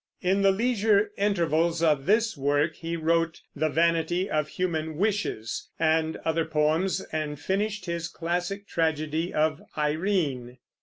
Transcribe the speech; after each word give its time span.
In 0.23 0.41
the 0.41 0.49
leisure 0.49 1.11
intervals 1.15 1.83
of 1.83 2.07
this 2.07 2.35
work 2.35 2.77
he 2.77 2.97
wrote 2.97 3.41
"The 3.55 3.69
Vanity 3.69 4.27
of 4.27 4.47
Human 4.47 4.97
Wishes" 4.97 5.69
and 5.77 6.17
other 6.25 6.43
poems, 6.45 7.01
and 7.11 7.39
finished 7.39 7.85
his 7.85 8.07
classic 8.07 8.67
tragedy 8.67 9.31
of 9.31 9.61
Irene. 9.77 10.57